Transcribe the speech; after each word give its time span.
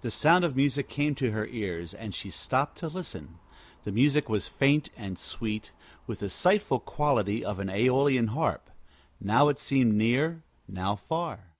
The 0.00 0.10
sound 0.10 0.44
of 0.44 0.56
music 0.56 0.88
came 0.88 1.14
to 1.14 1.30
her 1.30 1.46
ears, 1.46 1.94
and 1.94 2.12
she 2.12 2.30
stopped 2.30 2.78
to 2.78 2.88
listen. 2.88 3.38
The 3.84 3.92
music 3.92 4.28
was 4.28 4.48
faint 4.48 4.90
and 4.96 5.16
sweet, 5.16 5.70
with 6.04 6.18
the 6.18 6.28
sighful 6.28 6.80
quality 6.84 7.44
of 7.44 7.60
an 7.60 7.68
Æolian 7.68 8.30
harp. 8.30 8.70
Now 9.20 9.46
it 9.48 9.58
seemed 9.60 9.94
near, 9.94 10.42
now 10.66 10.96
far. 10.96 11.52